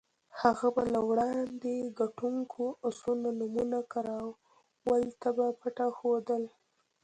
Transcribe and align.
هغه 0.41 0.67
به 0.75 0.83
له 0.93 1.01
وړاندې 1.09 1.75
ګټونکو 1.99 2.63
اسونو 2.87 3.27
نومونه 3.39 3.79
کراول 3.93 5.03
ته 5.21 5.29
په 5.37 5.45
پټه 5.61 5.87
ښودل. 5.97 6.43